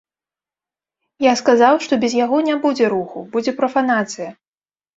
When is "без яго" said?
2.05-2.41